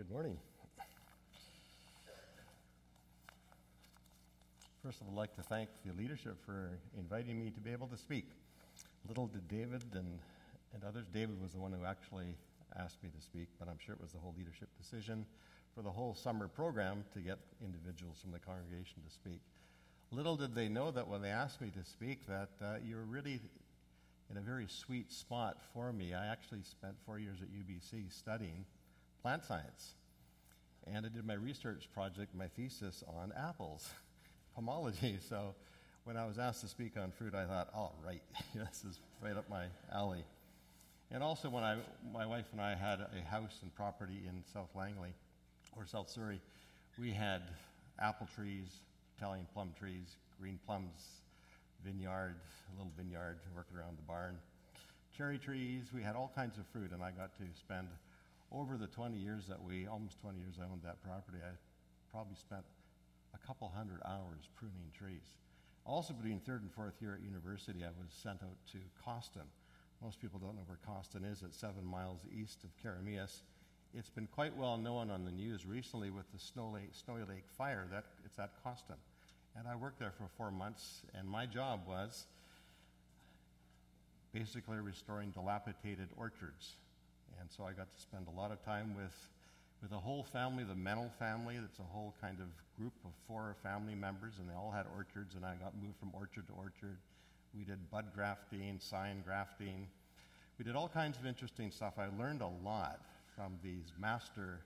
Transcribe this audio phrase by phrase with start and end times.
[0.00, 0.38] Good morning.
[4.82, 7.70] First, of all, I would like to thank the leadership for inviting me to be
[7.70, 8.24] able to speak.
[9.06, 10.18] Little did David and,
[10.72, 12.34] and others, David was the one who actually
[12.78, 15.26] asked me to speak, but I'm sure it was the whole leadership decision
[15.74, 19.42] for the whole summer program to get individuals from the congregation to speak.
[20.12, 23.38] Little did they know that when they asked me to speak, that uh, you're really
[24.30, 26.14] in a very sweet spot for me.
[26.14, 28.64] I actually spent four years at UBC studying
[29.22, 29.94] plant science.
[30.86, 33.90] And I did my research project, my thesis on apples,
[34.58, 35.18] pomology.
[35.28, 35.54] So
[36.04, 38.22] when I was asked to speak on fruit, I thought, all right,
[38.54, 40.24] this is right up my alley.
[41.12, 41.76] And also, when I,
[42.12, 45.12] my wife and I had a house and property in South Langley,
[45.76, 46.40] or South Surrey,
[46.98, 47.42] we had
[48.00, 48.68] apple trees,
[49.16, 51.22] Italian plum trees, green plums,
[51.84, 52.36] vineyard,
[52.72, 54.38] a little vineyard working around the barn,
[55.16, 55.84] cherry trees.
[55.94, 57.88] We had all kinds of fruit, and I got to spend
[58.52, 61.54] over the 20 years that we, almost 20 years I owned that property, I
[62.10, 62.64] probably spent
[63.34, 65.36] a couple hundred hours pruning trees.
[65.86, 69.46] Also, between third and fourth year at university, I was sent out to Cawston.
[70.02, 71.42] Most people don't know where Cawston is.
[71.42, 73.42] It's seven miles east of Keremeos.
[73.94, 77.44] It's been quite well known on the news recently with the Snow Lake, Snowy Lake
[77.56, 78.98] fire that it's at Cawston.
[79.56, 82.26] And I worked there for four months, and my job was
[84.32, 86.76] basically restoring dilapidated orchards.
[87.40, 89.16] And so I got to spend a lot of time with,
[89.82, 91.56] with a whole family, the Mennel family.
[91.58, 92.46] That's a whole kind of
[92.78, 96.10] group of four family members, and they all had orchards, and I got moved from
[96.14, 96.98] orchard to orchard.
[97.56, 99.88] We did bud grafting, scion grafting.
[100.58, 101.94] We did all kinds of interesting stuff.
[101.98, 103.00] I learned a lot
[103.34, 104.60] from these master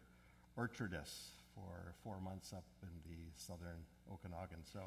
[0.56, 4.64] orchardists for four months up in the southern Okanagan.
[4.70, 4.80] So,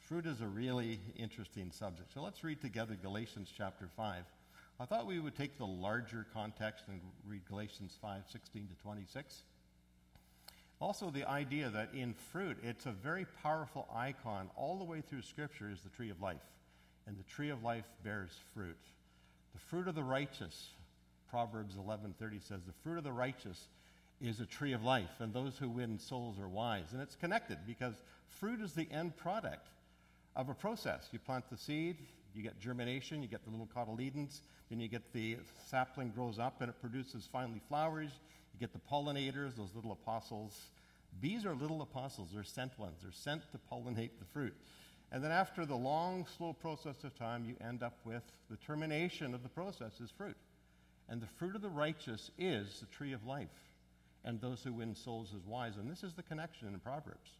[0.00, 2.12] fruit is a really interesting subject.
[2.12, 4.24] So, let's read together Galatians chapter 5.
[4.80, 9.42] I thought we would take the larger context and read Galatians 5 16 to 26.
[10.80, 15.22] Also, the idea that in fruit, it's a very powerful icon all the way through
[15.22, 16.42] Scripture is the tree of life.
[17.06, 18.76] And the tree of life bears fruit.
[19.52, 20.70] The fruit of the righteous,
[21.30, 23.68] Proverbs 11:30 says, "The fruit of the righteous
[24.20, 27.64] is a tree of life, and those who win souls are wise." And it's connected
[27.66, 29.68] because fruit is the end product
[30.34, 31.08] of a process.
[31.12, 31.96] You plant the seed,
[32.34, 34.40] you get germination, you get the little cotyledons,
[34.70, 35.36] then you get the
[35.68, 38.10] sapling grows up and it produces finally flowers.
[38.54, 40.58] You get the pollinators, those little apostles.
[41.20, 42.98] Bees are little apostles, they're sent ones.
[43.02, 44.54] They're sent to pollinate the fruit.
[45.10, 49.34] And then after the long, slow process of time, you end up with the termination
[49.34, 50.36] of the process is fruit.
[51.08, 53.48] And the fruit of the righteous is the tree of life.
[54.24, 55.76] And those who win souls is wise.
[55.76, 57.30] And this is the connection in Proverbs.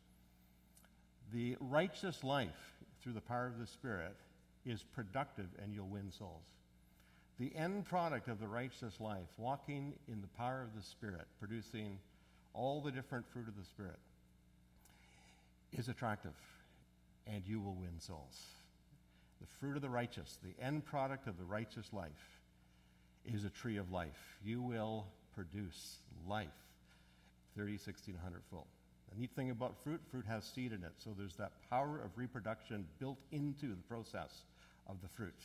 [1.33, 4.17] The righteous life through the power of the Spirit
[4.65, 6.45] is productive and you'll win souls.
[7.39, 11.99] The end product of the righteous life, walking in the power of the Spirit, producing
[12.55, 13.99] all the different fruit of the Spirit,
[15.73, 16.35] is attractive
[17.27, 18.41] and you will win souls.
[19.41, 22.41] The fruit of the righteous, the end product of the righteous life,
[23.25, 24.37] is a tree of life.
[24.45, 25.99] You will produce
[26.29, 26.49] life
[27.57, 28.67] 30, 60, 100 fold.
[29.13, 32.17] The neat thing about fruit, fruit has seed in it, so there's that power of
[32.17, 34.43] reproduction built into the process
[34.89, 35.41] of the fruit.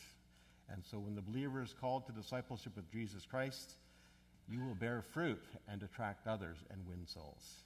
[0.69, 3.73] And so when the believer is called to discipleship with Jesus Christ,
[4.49, 7.63] you will bear fruit and attract others and win souls.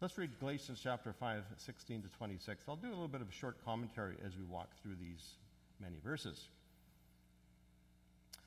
[0.00, 2.64] Let's read Galatians chapter 5, 16 to 26.
[2.68, 5.22] I'll do a little bit of a short commentary as we walk through these
[5.80, 6.48] many verses.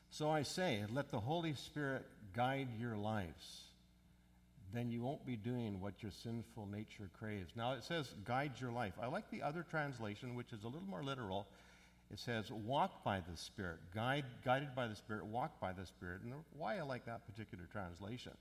[0.09, 2.05] So I say, let the Holy Spirit
[2.35, 3.61] guide your lives.
[4.73, 7.51] Then you won't be doing what your sinful nature craves.
[7.55, 8.93] Now it says, guide your life.
[9.01, 11.47] I like the other translation, which is a little more literal.
[12.11, 16.21] It says, walk by the Spirit, guide, guided by the Spirit, walk by the Spirit.
[16.23, 18.31] And why I like that particular translation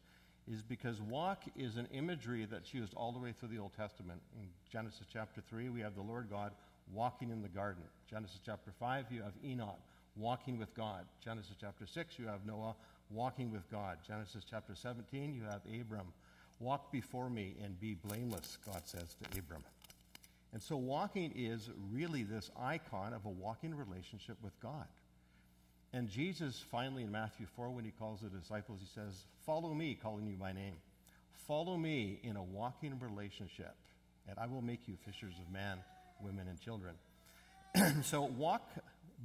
[0.50, 4.20] is because walk is an imagery that's used all the way through the Old Testament.
[4.40, 6.52] In Genesis chapter 3, we have the Lord God
[6.92, 7.82] walking in the garden.
[8.08, 9.80] Genesis chapter 5, you have Enoch
[10.16, 11.04] walking with God.
[11.22, 12.76] Genesis chapter 6, you have Noah
[13.10, 13.98] walking with God.
[14.06, 16.06] Genesis chapter 17, you have Abram.
[16.60, 19.62] Walk before me and be blameless, God says to Abram.
[20.56, 24.86] And so walking is really this icon of a walking relationship with God.
[25.92, 29.98] And Jesus finally in Matthew 4, when he calls the disciples, he says, Follow me,
[30.02, 30.76] calling you by name.
[31.46, 33.74] Follow me in a walking relationship,
[34.26, 35.76] and I will make you fishers of men,
[36.22, 36.94] women, and children.
[38.02, 38.66] so walk,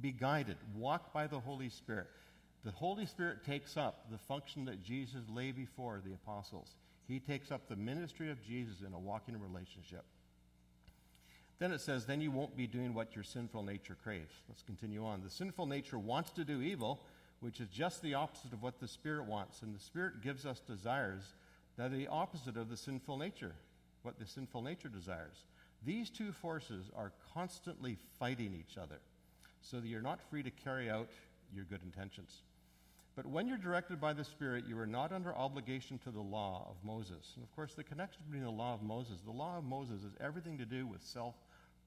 [0.02, 2.08] be guided, walk by the Holy Spirit.
[2.62, 6.74] The Holy Spirit takes up the function that Jesus lay before the apostles.
[7.08, 10.04] He takes up the ministry of Jesus in a walking relationship.
[11.62, 14.34] Then it says, then you won't be doing what your sinful nature craves.
[14.48, 15.22] Let's continue on.
[15.22, 17.04] The sinful nature wants to do evil,
[17.38, 19.62] which is just the opposite of what the Spirit wants.
[19.62, 21.22] And the Spirit gives us desires
[21.76, 23.52] that are the opposite of the sinful nature,
[24.02, 25.44] what the sinful nature desires.
[25.86, 28.98] These two forces are constantly fighting each other
[29.60, 31.10] so that you're not free to carry out
[31.54, 32.42] your good intentions.
[33.14, 36.66] But when you're directed by the Spirit, you are not under obligation to the law
[36.68, 37.34] of Moses.
[37.36, 40.16] And of course, the connection between the law of Moses, the law of Moses is
[40.20, 41.36] everything to do with self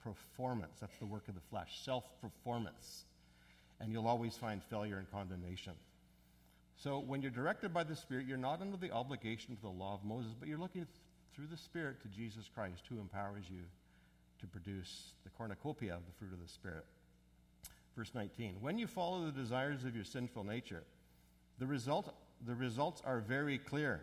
[0.06, 0.78] performance.
[0.80, 3.06] That's the work of the flesh, self performance.
[3.82, 5.74] And you'll always find failure and condemnation.
[6.78, 9.94] So when you're directed by the Spirit, you're not under the obligation to the law
[9.94, 10.86] of Moses, but you're looking
[11.34, 13.64] through the Spirit to Jesus Christ, who empowers you
[14.40, 16.86] to produce the cornucopia of the fruit of the Spirit.
[17.98, 20.84] Verse 19 When you follow the desires of your sinful nature,
[21.60, 22.14] the, result,
[22.46, 24.02] the results are very clear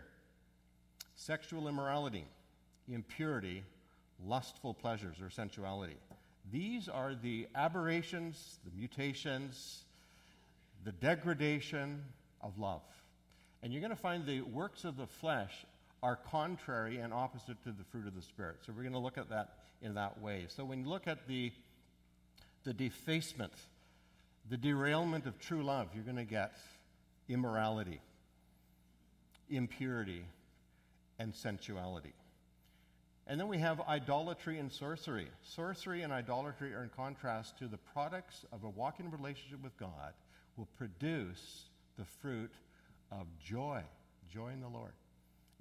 [1.15, 2.25] sexual immorality,
[2.89, 3.63] impurity,
[4.27, 5.97] lustful pleasures, or sensuality.
[6.51, 9.85] These are the aberrations, the mutations,
[10.85, 12.03] the degradation
[12.41, 12.83] of love.
[13.63, 15.53] And you're going to find the works of the flesh
[16.03, 18.57] are contrary and opposite to the fruit of the Spirit.
[18.67, 20.47] So we're going to look at that in that way.
[20.49, 21.53] So when you look at the,
[22.65, 23.53] the defacement,
[24.51, 26.57] the derailment of true love, you're going to get
[27.29, 28.01] immorality,
[29.49, 30.25] impurity,
[31.21, 32.13] and sensuality.
[33.27, 35.29] And then we have idolatry and sorcery.
[35.43, 40.13] Sorcery and idolatry are in contrast to the products of a walking relationship with God
[40.57, 41.65] will produce
[41.99, 42.53] the fruit
[43.11, 43.83] of joy.
[44.33, 44.93] Joy in the Lord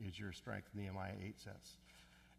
[0.06, 1.78] is your strength, Nehemiah 8 says.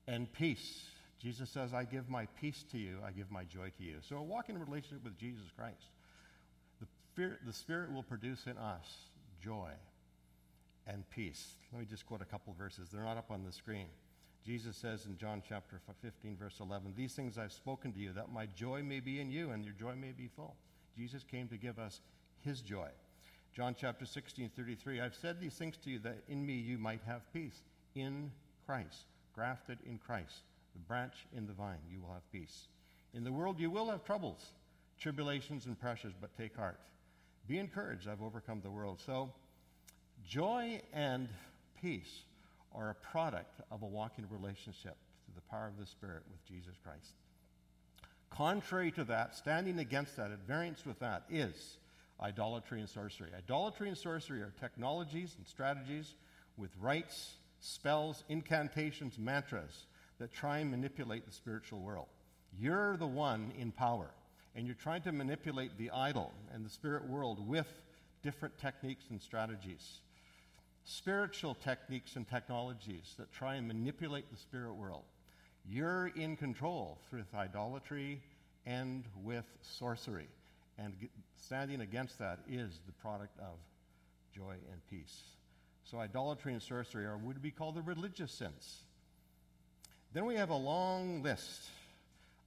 [0.09, 0.87] And peace.
[1.21, 3.99] Jesus says, I give my peace to you, I give my joy to you.
[4.09, 5.85] So a walking relationship with Jesus Christ.
[6.81, 8.87] The Spirit, the Spirit will produce in us
[9.41, 9.71] joy
[10.89, 11.47] and peace.
[11.73, 12.89] Let me just quote a couple verses.
[12.93, 13.87] They're not up on the screen.
[14.45, 18.33] Jesus says in John chapter 15, verse 11, These things I've spoken to you, that
[18.33, 20.57] my joy may be in you and your joy may be full.
[20.97, 22.01] Jesus came to give us
[22.41, 22.89] his joy.
[23.55, 27.03] John chapter 16, 33, I've said these things to you that in me you might
[27.07, 27.63] have peace.
[27.95, 28.33] In
[28.67, 32.69] Christ, grafted in Christ, the branch in the vine, you will have peace.
[33.15, 34.53] In the world you will have troubles,
[34.99, 36.81] tribulations, and pressures, but take heart.
[37.47, 39.01] Be encouraged, I've overcome the world.
[39.05, 39.31] So,
[40.27, 41.29] joy and
[41.81, 42.23] peace
[42.75, 46.75] are a product of a walking relationship through the power of the Spirit with Jesus
[46.83, 47.15] Christ.
[48.31, 51.77] Contrary to that, standing against that, at variance with that, is
[52.21, 53.29] idolatry and sorcery.
[53.37, 56.15] Idolatry and sorcery are technologies and strategies
[56.57, 59.87] with rites, spells, incantations, mantras
[60.19, 62.07] that try and manipulate the spiritual world.
[62.59, 64.11] You're the one in power,
[64.55, 67.69] and you're trying to manipulate the idol and the spirit world with
[68.23, 70.01] different techniques and strategies
[71.03, 75.03] spiritual techniques and technologies that try and manipulate the spirit world.
[75.69, 78.21] You're in control through idolatry
[78.67, 80.29] and with sorcery.
[80.79, 80.95] And
[81.37, 83.59] standing against that is the product of
[84.33, 85.23] joy and peace.
[85.83, 88.85] So, idolatry and sorcery are would be called the religious sins.
[90.13, 91.69] Then we have a long list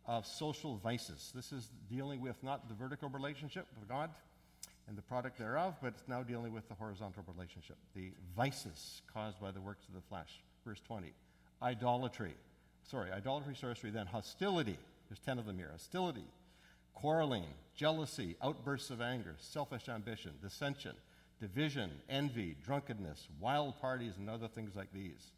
[0.07, 1.33] of social vices.
[1.35, 4.11] This is dealing with not the vertical relationship with God,
[4.87, 9.39] and the product thereof, but it's now dealing with the horizontal relationship, the vices caused
[9.39, 10.41] by the works of the flesh.
[10.65, 11.13] Verse 20.
[11.61, 12.35] Idolatry.
[12.83, 14.77] Sorry, idolatry, sorcery, then hostility.
[15.09, 15.69] There's 10 of them here.
[15.71, 16.25] Hostility,
[16.93, 20.95] quarreling, jealousy, outbursts of anger, selfish ambition, dissension,
[21.39, 25.31] division, envy, drunkenness, wild parties, and other things like these.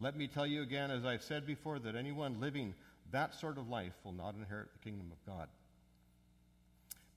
[0.00, 2.74] Let me tell you again, as I've said before, that anyone living
[3.12, 5.48] that sort of life will not inherit the kingdom of God.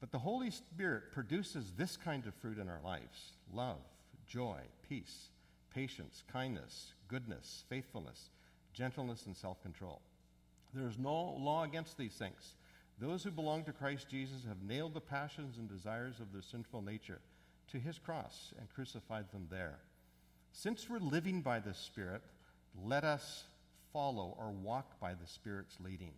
[0.05, 3.79] But the Holy Spirit produces this kind of fruit in our lives love,
[4.27, 5.29] joy, peace,
[5.74, 8.29] patience, kindness, goodness, faithfulness,
[8.71, 10.01] gentleness, and self control.
[10.75, 12.53] There is no law against these things.
[13.00, 16.83] Those who belong to Christ Jesus have nailed the passions and desires of their sinful
[16.83, 17.21] nature
[17.71, 19.79] to his cross and crucified them there.
[20.51, 22.21] Since we're living by the Spirit,
[22.83, 23.45] let us
[23.91, 26.13] follow or walk by the Spirit's leading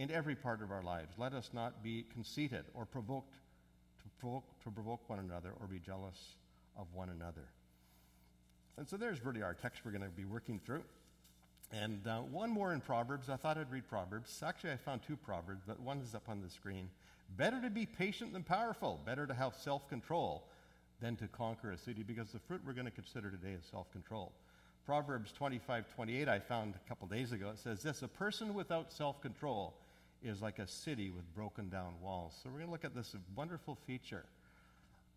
[0.00, 1.12] in every part of our lives.
[1.18, 5.78] Let us not be conceited or provoked to provoke, to provoke one another or be
[5.78, 6.36] jealous
[6.74, 7.46] of one another.
[8.78, 10.84] And so there's really our text we're going to be working through.
[11.70, 13.28] And uh, one more in Proverbs.
[13.28, 14.42] I thought I'd read Proverbs.
[14.42, 16.88] Actually, I found two Proverbs, but one is up on the screen.
[17.36, 19.00] Better to be patient than powerful.
[19.04, 20.48] Better to have self control
[21.02, 23.92] than to conquer a city, because the fruit we're going to consider today is self
[23.92, 24.32] control.
[24.86, 27.50] Proverbs 25 28, I found a couple days ago.
[27.50, 29.74] It says this A person without self control
[30.22, 32.34] is like a city with broken down walls.
[32.42, 34.24] So we're going to look at this wonderful feature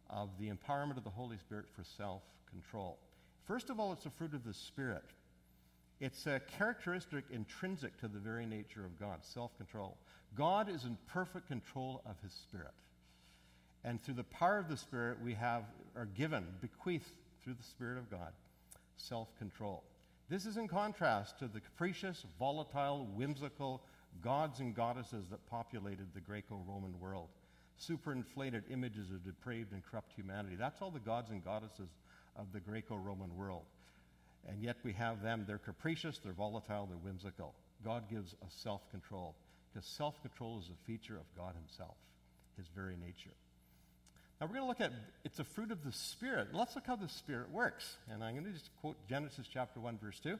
[0.10, 2.98] of the empowerment of the Holy Spirit for self control.
[3.45, 5.03] First of all, it's a fruit of the Spirit.
[6.00, 9.98] It's a characteristic intrinsic to the very nature of God, self control.
[10.36, 12.74] God is in perfect control of his Spirit.
[13.83, 15.63] And through the power of the Spirit, we have,
[15.95, 17.12] are given, bequeathed
[17.43, 18.31] through the Spirit of God,
[18.98, 19.83] self control.
[20.29, 23.81] This is in contrast to the capricious, volatile, whimsical
[24.22, 27.29] gods and goddesses that populated the Greco Roman world.
[27.79, 30.55] Superinflated images of depraved and corrupt humanity.
[30.55, 31.89] That's all the gods and goddesses
[32.36, 33.63] of the Greco Roman world.
[34.48, 35.46] And yet we have them.
[35.48, 37.53] They're capricious, they're volatile, they're whimsical.
[37.84, 39.36] God gives us self control
[39.74, 41.96] because self control is a feature of God Himself,
[42.58, 43.34] His very nature.
[44.39, 44.91] Now we're going to look at
[45.24, 46.50] it's a fruit of the Spirit.
[46.53, 47.98] Let's look how the Spirit works.
[48.12, 50.38] And I'm going to just quote Genesis chapter 1, verse 2.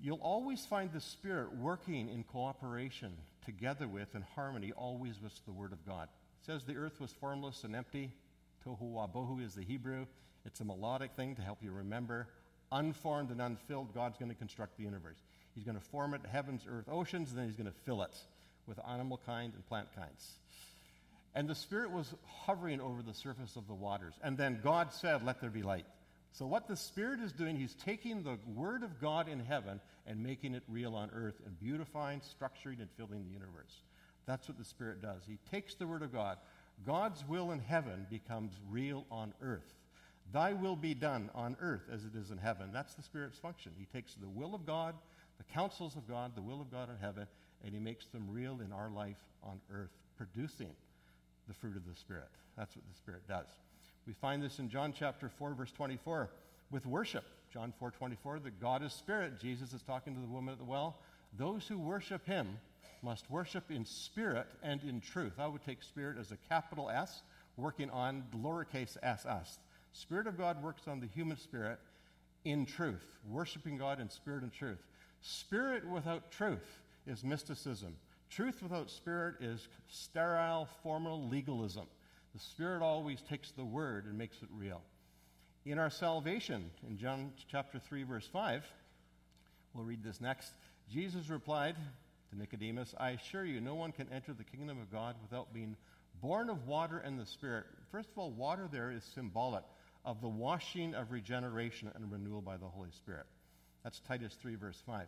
[0.00, 3.12] You'll always find the Spirit working in cooperation
[3.44, 6.08] together with and harmony, always with the Word of God.
[6.42, 8.10] It says the earth was formless and empty.
[8.66, 10.06] Tohu wabohu is the Hebrew.
[10.44, 12.28] It's a melodic thing to help you remember.
[12.72, 15.18] Unformed and unfilled, God's going to construct the universe.
[15.54, 18.16] He's going to form it, heavens, earth, oceans, and then he's going to fill it
[18.66, 20.32] with animal kind and plant kinds.
[21.34, 24.14] And the Spirit was hovering over the surface of the waters.
[24.22, 25.86] And then God said, Let there be light.
[26.34, 30.20] So, what the Spirit is doing, He's taking the Word of God in heaven and
[30.20, 33.82] making it real on earth and beautifying, structuring, and filling the universe.
[34.26, 35.22] That's what the Spirit does.
[35.28, 36.38] He takes the Word of God.
[36.84, 39.74] God's will in heaven becomes real on earth.
[40.32, 42.70] Thy will be done on earth as it is in heaven.
[42.72, 43.70] That's the Spirit's function.
[43.78, 44.96] He takes the will of God,
[45.38, 47.28] the counsels of God, the will of God in heaven,
[47.62, 50.70] and He makes them real in our life on earth, producing
[51.46, 52.30] the fruit of the Spirit.
[52.56, 53.46] That's what the Spirit does.
[54.06, 56.30] We find this in John chapter 4, verse 24,
[56.70, 57.24] with worship.
[57.52, 59.40] John 4 24, that God is Spirit.
[59.40, 60.96] Jesus is talking to the woman at the well.
[61.38, 62.58] Those who worship Him
[63.02, 65.34] must worship in spirit and in truth.
[65.38, 67.22] I would take spirit as a capital S,
[67.56, 69.58] working on lowercase s us.
[69.92, 71.78] Spirit of God works on the human spirit
[72.44, 74.82] in truth, worshiping God in spirit and truth.
[75.20, 77.94] Spirit without truth is mysticism.
[78.30, 81.86] Truth without spirit is sterile, formal legalism.
[82.34, 84.82] The Spirit always takes the word and makes it real.
[85.64, 88.64] In our salvation, in John chapter 3, verse 5,
[89.72, 90.50] we'll read this next.
[90.92, 91.76] Jesus replied
[92.30, 95.76] to Nicodemus, I assure you, no one can enter the kingdom of God without being
[96.20, 97.66] born of water and the Spirit.
[97.92, 99.64] First of all, water there is symbolic
[100.04, 103.26] of the washing of regeneration and renewal by the Holy Spirit.
[103.84, 105.06] That's Titus 3, verse 5.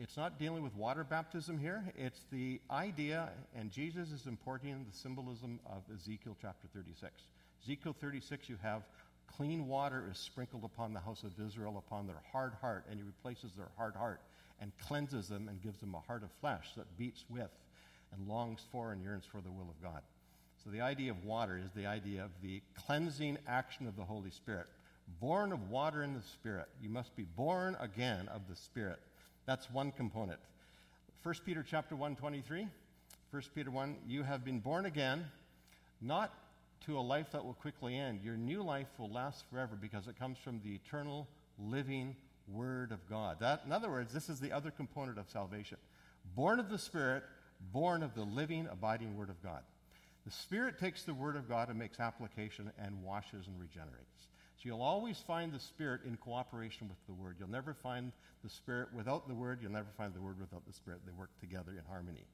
[0.00, 1.84] It's not dealing with water baptism here.
[1.96, 7.12] It's the idea, and Jesus is importing the symbolism of Ezekiel chapter 36.
[7.62, 8.82] Ezekiel 36, you have
[9.36, 13.04] clean water is sprinkled upon the house of Israel, upon their hard heart, and he
[13.04, 14.20] replaces their hard heart
[14.60, 17.50] and cleanses them and gives them a heart of flesh that beats with
[18.12, 20.02] and longs for and yearns for the will of God.
[20.64, 24.30] So the idea of water is the idea of the cleansing action of the Holy
[24.30, 24.66] Spirit.
[25.20, 26.66] Born of water and the Spirit.
[26.82, 28.98] You must be born again of the Spirit.
[29.46, 30.40] That's one component.
[31.22, 32.66] 1 Peter chapter 1, 23.
[33.30, 35.26] 1 Peter 1, you have been born again,
[36.00, 36.32] not
[36.86, 38.20] to a life that will quickly end.
[38.22, 41.26] Your new life will last forever because it comes from the eternal,
[41.58, 42.16] living
[42.48, 43.38] Word of God.
[43.40, 45.78] That, in other words, this is the other component of salvation.
[46.34, 47.22] Born of the Spirit,
[47.72, 49.62] born of the living, abiding Word of God.
[50.24, 54.28] The Spirit takes the Word of God and makes application and washes and regenerates.
[54.64, 57.36] So you'll always find the Spirit in cooperation with the Word.
[57.38, 59.58] You'll never find the Spirit without the Word.
[59.60, 61.00] You'll never find the Word without the Spirit.
[61.04, 62.24] They work together in harmony.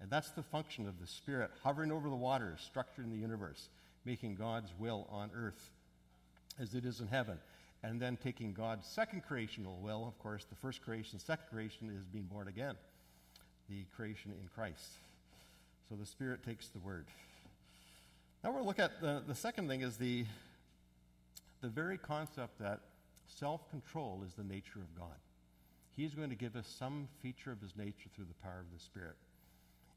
[0.00, 3.68] And that's the function of the Spirit, hovering over the waters, structuring the universe,
[4.04, 5.70] making God's will on earth
[6.60, 7.38] as it is in heaven.
[7.82, 12.04] And then taking God's second creational will, of course, the first creation, second creation is
[12.04, 12.76] being born again,
[13.68, 14.98] the creation in Christ.
[15.88, 17.06] So the Spirit takes the Word.
[18.44, 20.26] Now we'll look at the, the second thing is the
[21.62, 22.80] the very concept that
[23.26, 25.16] self control is the nature of God.
[25.96, 28.82] He's going to give us some feature of his nature through the power of the
[28.82, 29.16] Spirit.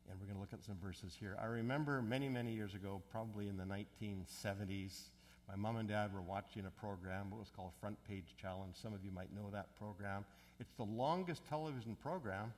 [0.09, 1.35] And we're going to look at some verses here.
[1.41, 5.09] I remember many, many years ago, probably in the 1970s,
[5.47, 7.27] my mom and dad were watching a program.
[7.31, 8.75] It was called Front Page Challenge.
[8.75, 10.25] Some of you might know that program.
[10.59, 12.53] It's the longest television program,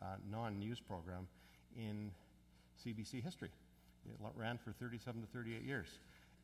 [0.00, 1.28] uh, non news program,
[1.76, 2.10] in
[2.84, 3.50] CBC history.
[4.06, 5.86] It ran for 37 to 38 years.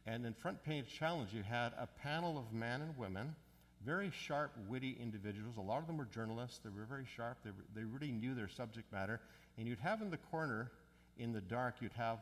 [0.08, 3.36] And in Front Page Challenge, you had a panel of men and women,
[3.84, 5.58] very sharp, witty individuals.
[5.58, 6.60] A lot of them were journalists.
[6.64, 7.36] They were very sharp.
[7.44, 9.20] They, they really knew their subject matter.
[9.58, 10.72] And you'd have in the corner,
[11.18, 12.20] in the dark, you'd have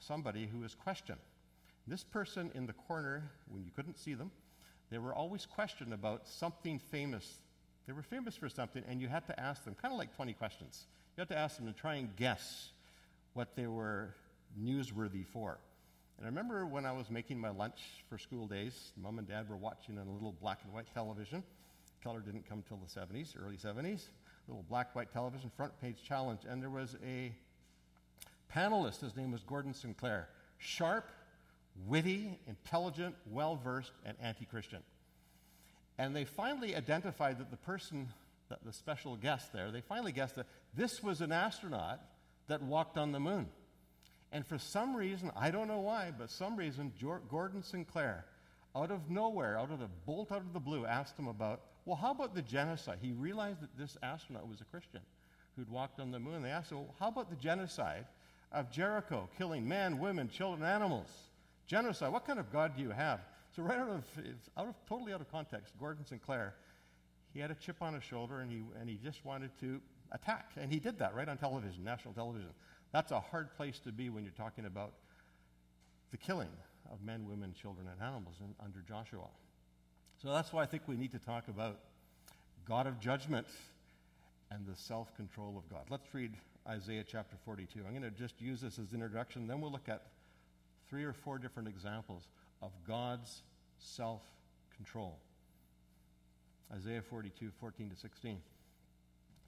[0.00, 1.20] somebody who was questioned.
[1.86, 4.32] This person in the corner, when you couldn't see them,
[4.90, 7.42] they were always questioned about something famous.
[7.86, 10.32] They were famous for something, and you had to ask them, kind of like 20
[10.32, 10.86] questions.
[11.16, 12.72] You had to ask them to try and guess
[13.34, 14.16] what they were
[14.60, 15.58] newsworthy for.
[16.16, 19.48] And I remember when I was making my lunch for school days, mom and dad
[19.48, 21.42] were watching on a little black and white television.
[22.02, 24.08] Color didn't come till the 70s, early 70s.
[24.46, 26.40] Little black and white television, front page challenge.
[26.48, 27.32] And there was a
[28.54, 30.28] panelist, his name was Gordon Sinclair.
[30.58, 31.08] Sharp,
[31.86, 34.80] witty, intelligent, well versed, and anti Christian.
[35.98, 38.08] And they finally identified that the person,
[38.48, 42.00] that the special guest there, they finally guessed that this was an astronaut
[42.48, 43.48] that walked on the moon.
[44.34, 46.92] And for some reason, I don't know why, but some reason,
[47.30, 48.24] Gordon Sinclair,
[48.74, 51.94] out of nowhere, out of the bolt out of the blue, asked him about, well,
[51.94, 52.98] how about the genocide?
[53.00, 55.02] He realized that this astronaut was a Christian
[55.54, 56.42] who'd walked on the moon.
[56.42, 58.06] They asked him, well, how about the genocide
[58.50, 61.08] of Jericho, killing men, women, children, animals?
[61.68, 63.20] Genocide, what kind of God do you have?
[63.54, 64.04] So right out of,
[64.56, 66.54] out of, totally out of context, Gordon Sinclair,
[67.32, 70.50] he had a chip on his shoulder and he, and he just wanted to attack.
[70.56, 72.50] And he did that right on television, national television.
[72.94, 74.92] That's a hard place to be when you're talking about
[76.12, 76.50] the killing
[76.92, 79.26] of men, women, children, and animals in, under Joshua.
[80.22, 81.80] So that's why I think we need to talk about
[82.64, 83.48] God of judgment
[84.52, 85.86] and the self control of God.
[85.90, 86.34] Let's read
[86.68, 87.80] Isaiah chapter 42.
[87.84, 90.02] I'm going to just use this as introduction, then we'll look at
[90.88, 92.28] three or four different examples
[92.62, 93.42] of God's
[93.80, 94.22] self
[94.76, 95.18] control.
[96.72, 98.38] Isaiah 42, 14 to 16.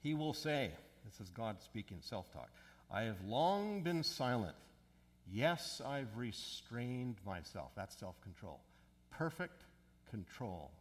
[0.03, 0.71] He will say,
[1.05, 2.49] this is God speaking, self talk,
[2.91, 4.55] I have long been silent.
[5.31, 7.71] Yes, I've restrained myself.
[7.75, 8.59] That's self control.
[9.11, 9.63] Perfect
[10.09, 10.71] control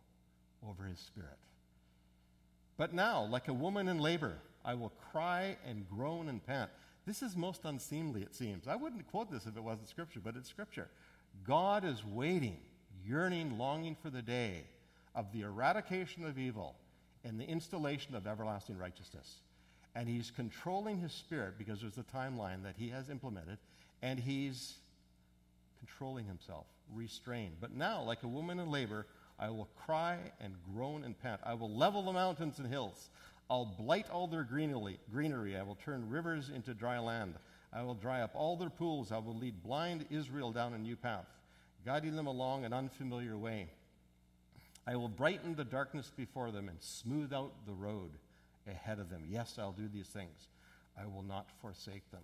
[0.67, 1.39] over his spirit.
[2.77, 6.71] But now, like a woman in labor, I will cry and groan and pant.
[7.07, 8.69] This is most unseemly, it seems.
[8.69, 10.89] I wouldn't quote this if it wasn't Scripture, but it's Scripture.
[11.45, 12.59] God is waiting,
[13.05, 14.65] yearning, longing for the day
[15.15, 16.75] of the eradication of evil
[17.25, 19.41] and the installation of everlasting righteousness.
[19.97, 23.57] And he's controlling his spirit because there's a timeline that he has implemented,
[24.03, 24.75] and he's
[25.79, 27.55] controlling himself, restrained.
[27.63, 29.07] But now, like a woman in labor,
[29.41, 31.41] I will cry and groan and pant.
[31.45, 33.09] I will level the mountains and hills.
[33.49, 35.57] I'll blight all their greenery.
[35.57, 37.33] I will turn rivers into dry land.
[37.73, 39.11] I will dry up all their pools.
[39.13, 41.27] I will lead blind Israel down a new path,
[41.87, 43.69] guiding them along an unfamiliar way.
[44.87, 48.11] I will brighten the darkness before them and smooth out the road
[48.67, 49.25] ahead of them.
[49.29, 50.49] Yes, I'll do these things.
[51.01, 52.23] I will not forsake them.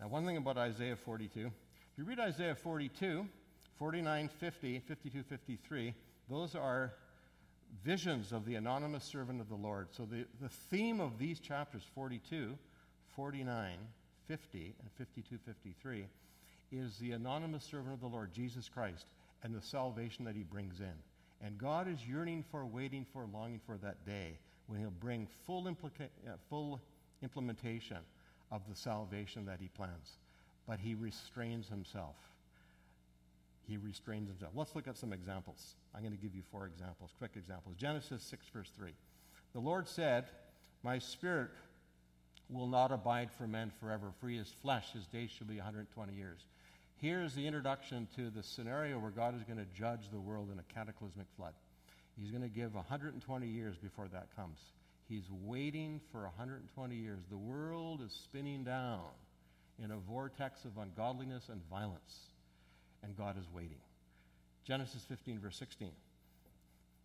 [0.00, 1.52] Now, one thing about Isaiah 42, if
[1.98, 3.26] you read Isaiah 42,
[3.78, 5.94] 49, 50, 52, 53,
[6.28, 6.94] those are
[7.84, 9.88] visions of the anonymous servant of the Lord.
[9.90, 12.56] So the, the theme of these chapters, 42,
[13.16, 13.78] 49,
[14.28, 16.06] 50, and 52, 53,
[16.72, 19.06] is the anonymous servant of the Lord, Jesus Christ,
[19.42, 20.94] and the salvation that he brings in.
[21.44, 25.64] And God is yearning for, waiting for, longing for that day when he'll bring full,
[25.64, 26.80] implica- uh, full
[27.22, 27.98] implementation
[28.50, 30.18] of the salvation that he plans.
[30.66, 32.16] But he restrains himself.
[33.66, 34.52] He restrains himself.
[34.54, 35.76] Let's look at some examples.
[35.94, 37.76] I'm going to give you four examples, quick examples.
[37.76, 38.90] Genesis 6, verse 3.
[39.52, 40.26] The Lord said,
[40.82, 41.50] My spirit
[42.50, 46.12] will not abide for men forever, for he is flesh, his days shall be 120
[46.12, 46.40] years.
[46.96, 50.58] Here's the introduction to the scenario where God is going to judge the world in
[50.58, 51.52] a cataclysmic flood.
[52.18, 54.58] He's going to give 120 years before that comes.
[55.08, 57.20] He's waiting for 120 years.
[57.30, 59.02] The world is spinning down
[59.82, 62.30] in a vortex of ungodliness and violence,
[63.02, 63.80] and God is waiting.
[64.64, 65.90] Genesis 15, verse 16.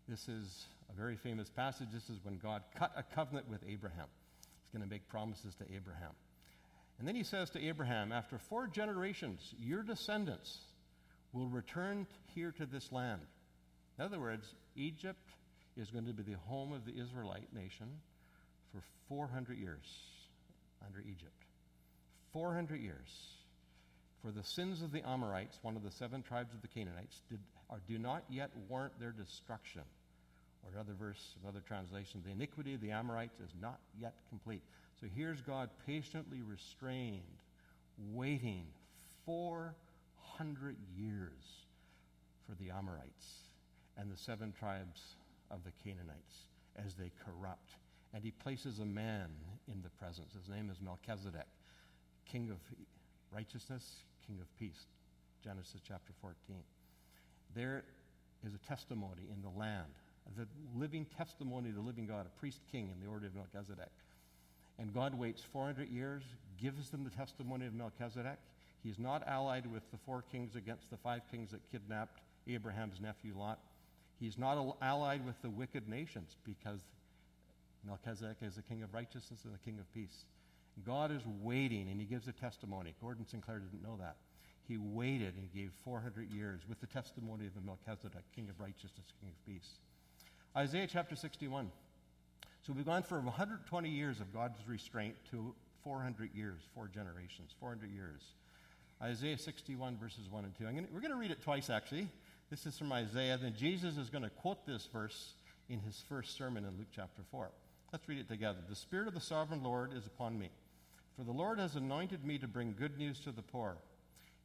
[0.08, 1.90] This is a very famous passage.
[1.94, 4.08] This is when God cut a covenant with Abraham.
[4.64, 6.12] He's going to make promises to Abraham.
[7.00, 10.60] And then he says to Abraham, After four generations, your descendants
[11.34, 13.22] will return here to this land.
[13.98, 15.30] In other words, Egypt
[15.78, 17.88] is going to be the home of the Israelite nation
[18.72, 19.86] for 400 years
[20.86, 21.44] under Egypt.
[22.32, 23.36] 400 years.
[24.24, 27.40] For the sins of the Amorites, one of the seven tribes of the Canaanites, did,
[27.88, 29.84] do not yet warrant their destruction.
[30.64, 34.62] Or another verse, another translation, the iniquity of the Amorites is not yet complete.
[35.00, 37.22] So here's God patiently restrained,
[38.14, 38.66] waiting
[39.26, 41.32] 400 years
[42.46, 43.49] for the Amorites
[44.00, 45.16] and the seven tribes
[45.52, 46.48] of the Canaanites
[46.86, 47.76] as they corrupt.
[48.14, 49.30] And he places a man
[49.68, 50.34] in the presence.
[50.34, 51.48] His name is Melchizedek,
[52.26, 52.58] king of
[53.32, 54.88] righteousness, king of peace.
[55.44, 56.36] Genesis chapter 14.
[57.56, 57.84] There
[58.46, 59.88] is a testimony in the land,
[60.38, 63.92] the living testimony of the living God, a priest king in the order of Melchizedek.
[64.78, 66.24] And God waits 400 years,
[66.62, 68.38] gives them the testimony of Melchizedek.
[68.82, 73.34] He's not allied with the four kings against the five kings that kidnapped Abraham's nephew
[73.38, 73.60] Lot.
[74.20, 76.82] He's not allied with the wicked nations because
[77.86, 80.26] Melchizedek is a king of righteousness and a king of peace.
[80.86, 82.94] God is waiting, and he gives a testimony.
[83.02, 84.18] Gordon Sinclair didn't know that.
[84.68, 89.08] He waited and gave 400 years with the testimony of the Melchizedek, king of righteousness,
[89.20, 89.80] king of peace.
[90.56, 91.72] Isaiah chapter 61.
[92.62, 97.90] So we've gone from 120 years of God's restraint to 400 years, four generations, 400
[97.92, 98.22] years.
[99.02, 100.66] Isaiah 61, verses 1 and 2.
[100.66, 102.10] Gonna, we're going to read it twice, actually.
[102.50, 103.38] This is from Isaiah.
[103.38, 105.34] Then Jesus is going to quote this verse
[105.70, 107.52] in his first sermon in Luke chapter 4.
[107.94, 108.58] Let's read it together.
[108.68, 110.50] The Spirit of the sovereign Lord is upon me,
[111.16, 113.78] for the Lord has anointed me to bring good news to the poor.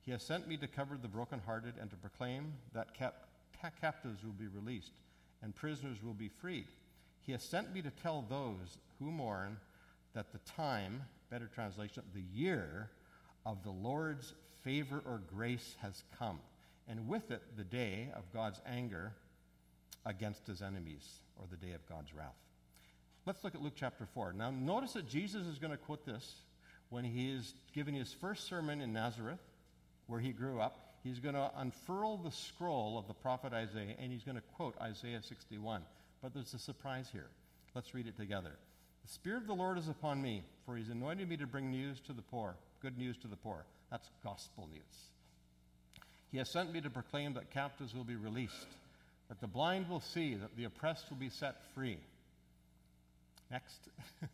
[0.05, 3.27] He has sent me to cover the brokenhearted and to proclaim that cap-
[3.81, 4.93] captives will be released
[5.43, 6.67] and prisoners will be freed.
[7.23, 9.57] He has sent me to tell those who mourn
[10.13, 12.91] that the time, better translation, the year
[13.47, 16.39] of the Lord's favor or grace has come,
[16.89, 19.13] and with it the day of God's anger
[20.05, 21.07] against his enemies,
[21.39, 22.37] or the day of God's wrath.
[23.27, 24.35] Let's look at Luke chapter 4.
[24.35, 26.35] Now, notice that Jesus is going to quote this
[26.91, 29.41] when he is giving his first sermon in Nazareth,
[30.07, 30.79] where he grew up.
[31.03, 34.75] He's going to unfurl the scroll of the prophet Isaiah, and he's going to quote
[34.81, 35.83] Isaiah 61.
[36.23, 37.29] But there's a surprise here.
[37.75, 38.53] Let's read it together.
[39.03, 42.01] The Spirit of the Lord is upon me, for he's anointed me to bring news
[42.07, 43.65] to the poor, good news to the poor.
[43.91, 45.14] That's gospel news.
[46.35, 48.67] He has sent me to proclaim that captives will be released,
[49.29, 51.97] that the blind will see, that the oppressed will be set free.
[53.53, 53.77] Next.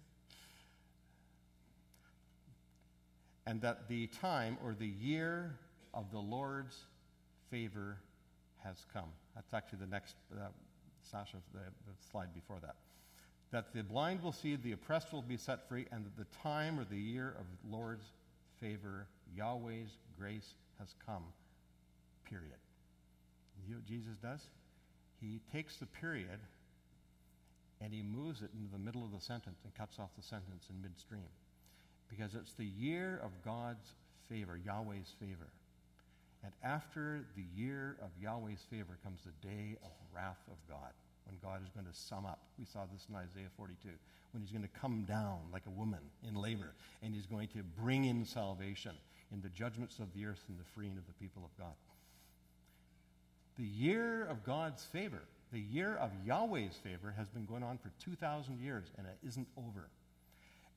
[3.47, 5.55] and that the time or the year
[5.93, 6.75] of the Lord's
[7.51, 7.99] favor
[8.65, 9.11] has come.
[9.35, 10.47] That's actually the next uh,
[11.03, 12.77] Sasha, the, the slide before that.
[13.51, 16.81] That the blind will see, the oppressed will be set free, and that the time
[16.81, 18.07] or the year of the Lord's
[18.59, 21.25] favor, Yahweh's grace has come.
[22.31, 22.61] Period.
[23.67, 24.41] You know what Jesus does?
[25.21, 26.41] He takes the period
[27.81, 30.67] and he moves it into the middle of the sentence and cuts off the sentence
[30.71, 31.29] in midstream.
[32.09, 33.95] Because it's the year of God's
[34.29, 35.49] favor, Yahweh's favor.
[36.43, 40.93] And after the year of Yahweh's favor comes the day of wrath of God,
[41.27, 42.41] when God is going to sum up.
[42.59, 43.89] We saw this in Isaiah 42,
[44.33, 47.63] when he's going to come down like a woman in labor, and he's going to
[47.81, 48.93] bring in salvation
[49.33, 51.75] in the judgments of the earth and the freeing of the people of God.
[53.59, 57.91] The year of God's favor, the year of Yahweh's favor, has been going on for
[58.03, 59.89] 2,000 years, and it isn't over.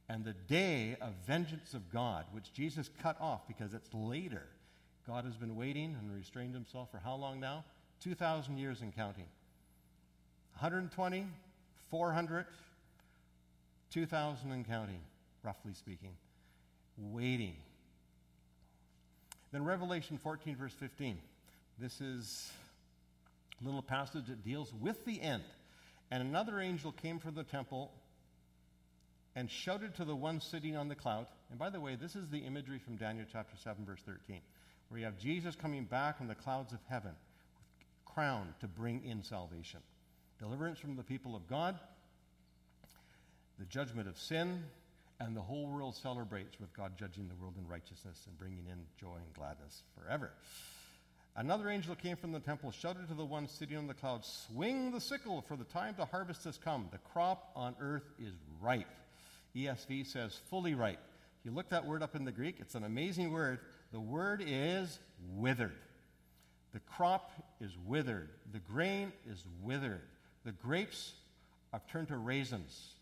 [0.09, 4.43] And the day of vengeance of God, which Jesus cut off because it's later,
[5.07, 7.63] God has been waiting and restrained himself for how long now?
[8.01, 9.27] 2,000 years and counting.
[10.59, 11.25] 120,
[11.89, 12.45] 400,
[13.91, 14.99] 2,000 and counting,
[15.41, 16.11] roughly speaking.
[16.97, 17.55] Waiting.
[19.51, 21.17] Then Revelation 14, verse 15.
[21.79, 22.51] This is
[23.63, 25.43] little passage that deals with the end.
[26.11, 27.91] And another angel came from the temple
[29.35, 31.25] and shouted to the one sitting on the cloud.
[31.49, 34.41] And by the way, this is the imagery from Daniel chapter 7, verse 13
[34.93, 37.13] where you have Jesus coming back from the clouds of heaven,
[38.05, 39.79] crowned to bring in salvation.
[40.37, 41.79] Deliverance from the people of God,
[43.57, 44.63] the judgment of sin,
[45.19, 48.85] and the whole world celebrates with God judging the world in righteousness and bringing in
[48.99, 50.31] joy and gladness forever.
[51.35, 54.91] Another angel came from the temple, shouted to the one sitting on the cloud, Swing
[54.91, 56.87] the sickle, for the time to harvest has come.
[56.91, 58.87] The crop on earth is ripe.
[59.55, 60.99] ESV says fully ripe.
[61.39, 63.59] If you look that word up in the Greek, it's an amazing word.
[63.91, 64.99] The word is
[65.35, 65.73] withered.
[66.71, 68.29] The crop is withered.
[68.51, 70.01] The grain is withered.
[70.45, 71.13] The grapes
[71.71, 72.95] have turned to raisins.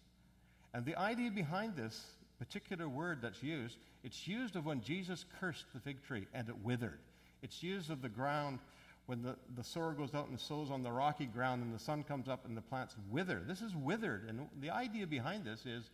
[0.73, 2.01] And the idea behind this
[2.39, 6.57] particular word that's used, it's used of when Jesus cursed the fig tree and it
[6.63, 6.99] withered.
[7.41, 8.59] It's used of the ground
[9.07, 12.03] when the, the sower goes out and sows on the rocky ground and the sun
[12.03, 13.41] comes up and the plants wither.
[13.45, 14.25] This is withered.
[14.29, 15.89] And the idea behind this is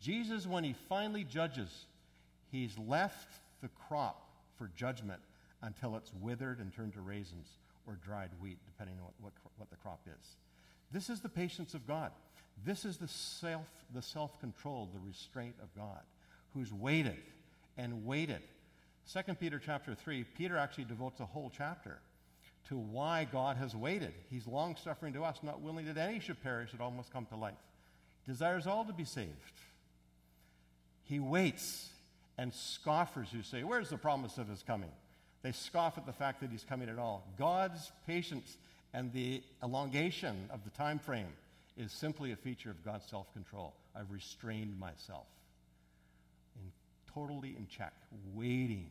[0.00, 1.86] Jesus, when he finally judges,
[2.50, 5.20] he's left the crop for judgment
[5.62, 7.48] until it's withered and turned to raisins
[7.86, 10.36] or dried wheat, depending on what, what, what the crop is.
[10.90, 12.12] This is the patience of God.
[12.64, 16.00] This is the self, the self-control, the restraint of God,
[16.54, 17.22] who's waited
[17.76, 18.42] and waited.
[19.10, 21.98] 2 Peter chapter 3, Peter actually devotes a whole chapter
[22.68, 24.14] to why God has waited.
[24.30, 27.26] He's long suffering to us, not willing that any should perish, that all must come
[27.26, 27.54] to life.
[28.24, 29.28] He desires all to be saved.
[31.04, 31.88] He waits
[32.38, 34.90] and scoffers who say, Where's the promise of his coming?
[35.42, 37.26] They scoff at the fact that he's coming at all.
[37.36, 38.56] God's patience
[38.94, 41.32] and the elongation of the time frame
[41.76, 43.74] is simply a feature of God's self control.
[43.94, 45.26] I've restrained myself
[47.14, 47.92] totally in check,
[48.34, 48.90] waiting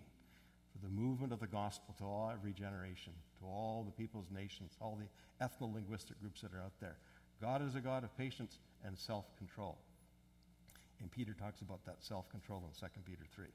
[0.71, 4.73] for the movement of the gospel to all every generation, to all the peoples, nations,
[4.81, 6.97] all the ethno linguistic groups that are out there.
[7.41, 9.77] God is a God of patience and self control.
[10.99, 13.45] And Peter talks about that self control in 2 Peter 3.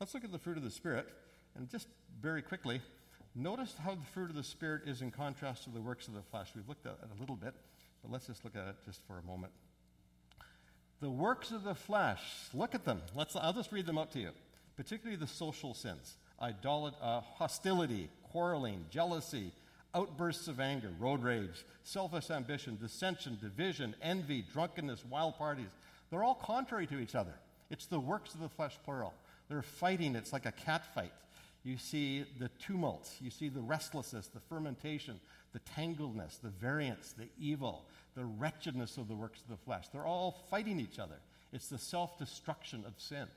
[0.00, 1.08] Let's look at the fruit of the Spirit.
[1.56, 1.88] And just
[2.20, 2.80] very quickly,
[3.34, 6.22] notice how the fruit of the Spirit is in contrast to the works of the
[6.22, 6.50] flesh.
[6.54, 7.54] We've looked at it a little bit,
[8.02, 9.52] but let's just look at it just for a moment.
[11.00, 12.20] The works of the flesh,
[12.52, 13.00] look at them.
[13.14, 14.30] Let's, I'll just read them out to you,
[14.76, 19.52] particularly the social sins Idolat- uh, hostility, quarreling, jealousy,
[19.94, 25.70] outbursts of anger, road rage, selfish ambition, dissension, division, envy, drunkenness, wild parties.
[26.10, 27.34] They're all contrary to each other.
[27.70, 29.14] It's the works of the flesh, plural.
[29.48, 31.12] They're fighting, it's like a cat fight.
[31.64, 35.20] You see the tumult, you see the restlessness, the fermentation,
[35.52, 37.84] the tangledness, the variance, the evil,
[38.18, 39.86] the wretchedness of the works of the flesh.
[39.92, 41.14] They're all fighting each other.
[41.52, 43.28] It's the self destruction of sin.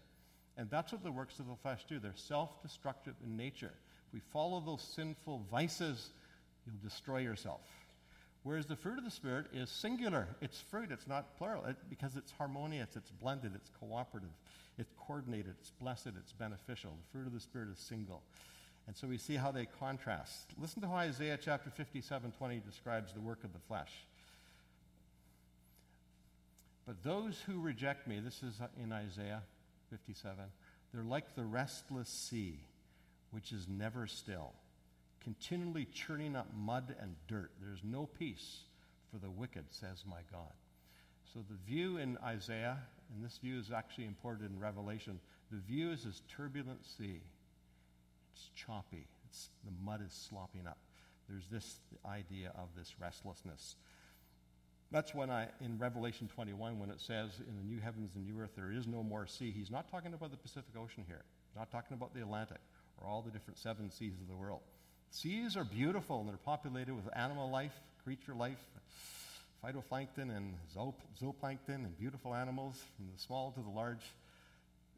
[0.58, 2.00] And that's what the works of the flesh do.
[2.00, 3.72] They're self destructive in nature.
[4.08, 6.10] If we follow those sinful vices,
[6.66, 7.62] you'll destroy yourself.
[8.44, 10.28] Whereas the fruit of the Spirit is singular.
[10.42, 14.32] It's fruit, it's not plural, it, because it's harmonious, it's blended, it's cooperative,
[14.80, 16.90] it's coordinated, it's blessed, it's beneficial.
[16.90, 18.24] The fruit of the Spirit is single.
[18.88, 20.56] And so we see how they contrast.
[20.60, 23.92] Listen to how Isaiah chapter 57 20 describes the work of the flesh.
[26.86, 29.44] But those who reject me, this is in Isaiah
[29.90, 30.36] 57,
[30.94, 32.60] they're like the restless sea,
[33.32, 34.54] which is never still
[35.24, 37.52] continually churning up mud and dirt.
[37.62, 38.62] There's no peace
[39.12, 40.52] for the wicked, says my God.
[41.34, 42.78] So the view in Isaiah,
[43.14, 45.20] and this view is actually imported in Revelation,
[45.52, 47.22] the view is this turbulent sea.
[48.34, 49.08] It's choppy.
[49.30, 50.78] It's, the mud is slopping up.
[51.30, 53.76] There's this idea of this restlessness.
[54.92, 58.42] That's when I, in Revelation 21, when it says, in the new heavens and new
[58.42, 61.24] earth, there is no more sea, he's not talking about the Pacific Ocean here.
[61.56, 62.60] Not talking about the Atlantic
[62.98, 64.62] or all the different seven seas of the world.
[65.12, 67.74] Seas are beautiful and they're populated with animal life,
[68.04, 68.60] creature life,
[69.64, 70.56] phytoplankton and
[71.22, 74.04] zooplankton and beautiful animals from the small to the large.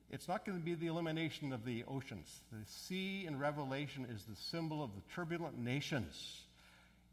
[0.09, 2.29] It's not going to be the elimination of the oceans.
[2.51, 6.41] The sea in Revelation is the symbol of the turbulent nations.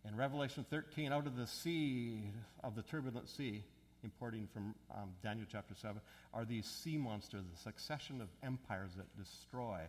[0.09, 2.23] In Revelation 13, out of the sea,
[2.65, 3.63] of the turbulent sea,
[4.03, 6.01] importing from um, Daniel chapter 7,
[6.33, 9.81] are these sea monsters, the succession of empires that destroy.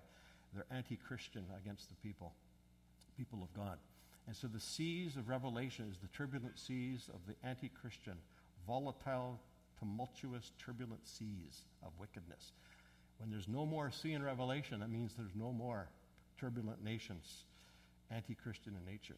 [0.54, 2.34] They're anti Christian against the people
[3.17, 3.78] people of God.
[4.28, 8.17] And so the seas of Revelation is the turbulent seas of the anti Christian,
[8.67, 9.39] volatile,
[9.80, 12.52] tumultuous, turbulent seas of wickedness.
[13.17, 15.88] When there's no more sea in Revelation, that means there's no more
[16.39, 17.45] turbulent nations,
[18.10, 19.17] anti Christian in nature.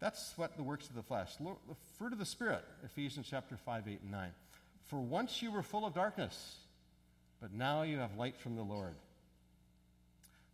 [0.00, 1.36] That's what the works of the flesh.
[1.36, 1.54] The
[1.98, 4.30] fruit of the Spirit, Ephesians chapter 5, 8, and 9.
[4.86, 6.56] For once you were full of darkness,
[7.40, 8.94] but now you have light from the Lord.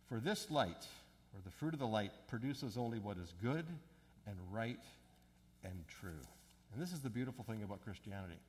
[0.07, 0.87] For this light,
[1.33, 3.65] or the fruit of the light, produces only what is good
[4.25, 4.79] and right
[5.63, 6.21] and true.
[6.73, 8.39] And this is the beautiful thing about Christianity.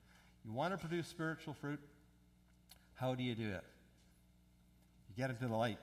[0.44, 1.80] You want to produce spiritual fruit?
[2.94, 3.64] How do you do it?
[5.08, 5.78] You get into the light.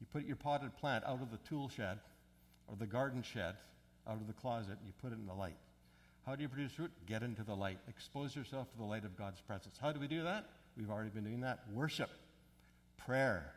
[0.00, 1.98] You put your potted plant out of the tool shed
[2.68, 3.54] or the garden shed,
[4.08, 5.56] out of the closet, and you put it in the light.
[6.24, 6.90] How do you produce fruit?
[7.06, 7.78] Get into the light.
[7.88, 9.76] Expose yourself to the light of God's presence.
[9.80, 10.46] How do we do that?
[10.76, 11.60] We've already been doing that.
[11.72, 12.10] Worship,
[12.96, 13.52] prayer,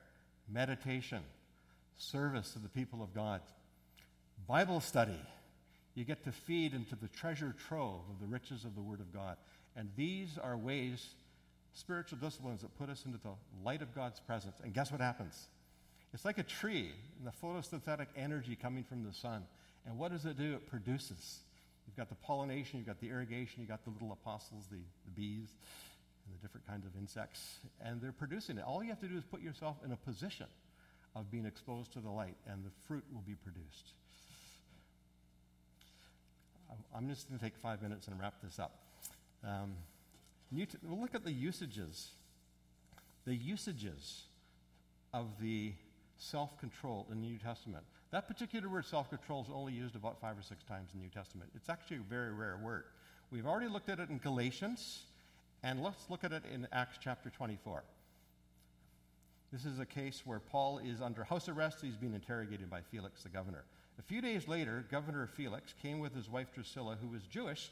[0.51, 1.21] meditation,
[1.97, 3.41] service to the people of God.
[4.47, 5.19] Bible study.
[5.95, 9.11] You get to feed into the treasure trove of the riches of the Word of
[9.13, 9.37] God.
[9.75, 11.05] And these are ways,
[11.73, 13.31] spiritual disciplines, that put us into the
[13.63, 14.57] light of God's presence.
[14.63, 15.47] And guess what happens?
[16.13, 19.43] It's like a tree and the photosynthetic energy coming from the sun.
[19.85, 20.53] And what does it do?
[20.53, 21.39] It produces.
[21.85, 25.11] You've got the pollination, you've got the irrigation, you've got the little apostles, the, the
[25.15, 25.49] bees,
[26.25, 28.63] and the different kinds of insects, and they're producing it.
[28.63, 30.45] All you have to do is put yourself in a position
[31.15, 33.93] of being exposed to the light, and the fruit will be produced.
[36.95, 38.77] I'm just going to take five minutes and wrap this up.
[39.43, 39.73] Um,
[40.55, 42.11] t- we'll look at the usages.
[43.25, 44.23] The usages
[45.13, 45.73] of the
[46.19, 47.83] self control in the New Testament.
[48.11, 51.05] That particular word self control is only used about five or six times in the
[51.05, 51.49] New Testament.
[51.55, 52.83] It's actually a very rare word.
[53.31, 55.03] We've already looked at it in Galatians,
[55.63, 57.83] and let's look at it in Acts chapter 24.
[59.51, 61.79] This is a case where Paul is under house arrest.
[61.81, 63.63] He's being interrogated by Felix, the governor.
[63.97, 67.71] A few days later, Governor Felix came with his wife Drusilla, who was Jewish.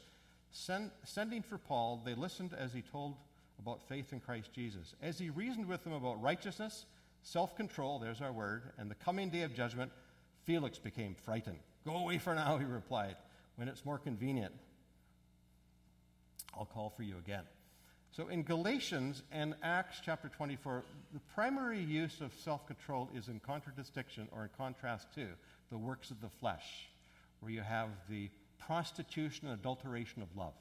[0.50, 3.14] Send, sending for Paul, they listened as he told
[3.58, 4.94] about faith in Christ Jesus.
[5.02, 6.84] As he reasoned with them about righteousness,
[7.22, 9.92] self control, there's our word, and the coming day of judgment,
[10.44, 11.58] Felix became frightened.
[11.84, 13.16] Go away for now, he replied.
[13.56, 14.54] When it's more convenient,
[16.56, 17.44] I'll call for you again.
[18.12, 23.40] So in Galatians and Acts chapter 24, the primary use of self control is in
[23.40, 25.26] contradistinction or in contrast to
[25.70, 26.88] the works of the flesh,
[27.40, 30.54] where you have the prostitution and adulteration of love.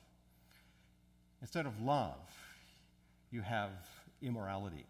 [1.41, 2.17] Instead of love,
[3.32, 3.72] you have
[4.22, 4.86] immorality,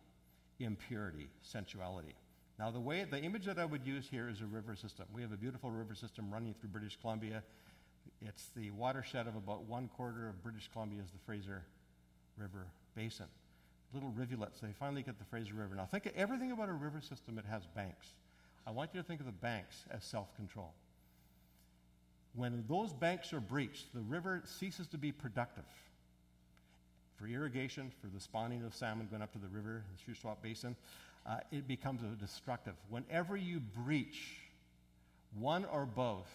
[0.59, 2.15] impurity, sensuality.
[2.59, 5.05] Now, the way the image that I would use here is a river system.
[5.13, 7.43] We have a beautiful river system running through British Columbia.
[8.21, 11.63] It's the watershed of about one quarter of British Columbia is the Fraser
[12.37, 12.65] River
[12.95, 13.27] Basin.
[13.93, 15.75] Little rivulets, they finally get the Fraser River.
[15.75, 18.07] Now, think of everything about a river system, it has banks.
[18.65, 20.73] I want you to think of the banks as self control.
[22.35, 25.63] when those banks are breached, the river ceases to be productive
[27.17, 30.75] for irrigation, for the spawning of salmon going up to the river, the Shuswap Basin.
[31.25, 32.73] Uh, it becomes destructive.
[32.89, 34.39] Whenever you breach
[35.37, 36.29] one or both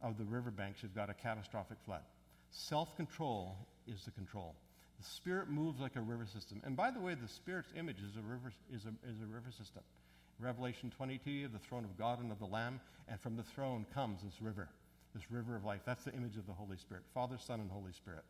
[0.00, 2.02] of the riverbanks, you've got a catastrophic flood.
[2.50, 4.54] Self control is the control.
[4.98, 6.60] The Spirit moves like a river system.
[6.64, 9.50] And by the way, the Spirit's image is a river, is a, is a river
[9.50, 9.82] system.
[10.38, 13.42] Revelation 22, you have the throne of God and of the Lamb, and from the
[13.42, 14.68] throne comes this river,
[15.14, 15.80] this river of life.
[15.84, 18.24] That's the image of the Holy Spirit Father, Son, and Holy Spirit.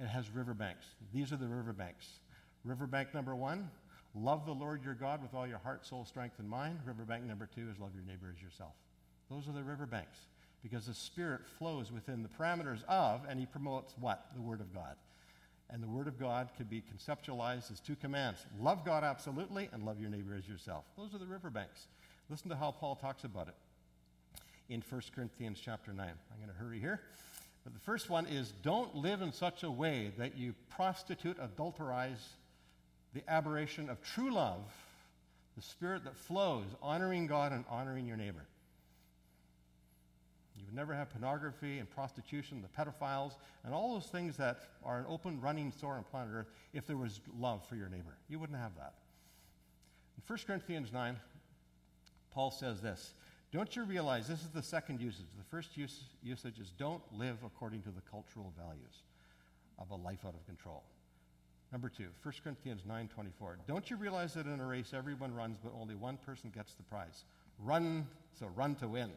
[0.00, 0.86] It has riverbanks.
[1.12, 2.20] These are the riverbanks.
[2.64, 3.70] Riverbank number one,
[4.14, 6.78] love the Lord your God with all your heart, soul, strength, and mind.
[6.84, 8.74] Riverbank number two is love your neighbor as yourself.
[9.30, 10.18] Those are the riverbanks
[10.62, 14.26] because the Spirit flows within the parameters of, and He promotes what?
[14.34, 14.96] The Word of God.
[15.70, 19.84] And the Word of God can be conceptualized as two commands love God absolutely and
[19.84, 20.84] love your neighbor as yourself.
[20.96, 21.86] Those are the riverbanks.
[22.30, 23.54] Listen to how Paul talks about it
[24.68, 26.06] in 1 Corinthians chapter 9.
[26.06, 27.00] I'm going to hurry here.
[27.72, 32.20] The first one is don't live in such a way that you prostitute, adulterize
[33.14, 34.60] the aberration of true love,
[35.56, 38.46] the spirit that flows, honoring God and honoring your neighbor.
[40.58, 43.32] You would never have pornography and prostitution, the pedophiles,
[43.64, 46.96] and all those things that are an open running sore on planet Earth if there
[46.96, 48.16] was love for your neighbor.
[48.28, 48.94] You wouldn't have that.
[50.16, 51.16] In 1 Corinthians 9,
[52.32, 53.12] Paul says this
[53.50, 55.26] Don't you realize this is the second usage?
[55.38, 59.02] The first use, usage is don't live according to the cultural values
[59.78, 60.82] of a life out of control.
[61.72, 63.56] Number two, 1 Corinthians 9.24.
[63.66, 66.82] Don't you realize that in a race everyone runs, but only one person gets the
[66.82, 67.24] prize?
[67.58, 68.06] Run,
[68.38, 69.10] so run to win.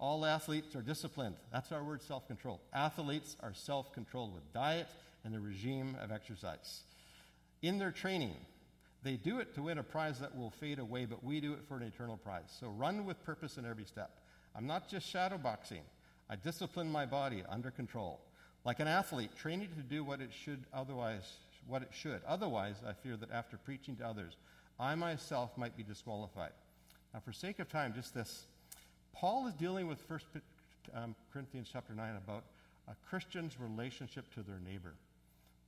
[0.00, 1.36] All athletes are disciplined.
[1.52, 2.60] That's our word self control.
[2.72, 4.88] Athletes are self controlled with diet
[5.24, 6.82] and a regime of exercise.
[7.62, 8.36] In their training,
[9.02, 11.60] they do it to win a prize that will fade away, but we do it
[11.68, 12.54] for an eternal prize.
[12.60, 14.10] So run with purpose in every step.
[14.56, 15.82] I'm not just shadowboxing,
[16.28, 18.20] I discipline my body under control.
[18.64, 21.36] Like an athlete, training to do what it should otherwise
[21.68, 22.22] what it should.
[22.26, 24.36] Otherwise, I fear that after preaching to others,
[24.80, 26.52] I myself might be disqualified.
[27.12, 28.46] Now, for sake of time, just this.
[29.12, 30.20] Paul is dealing with 1
[30.94, 32.44] um, Corinthians chapter 9 about
[32.88, 34.94] a Christian's relationship to their neighbor,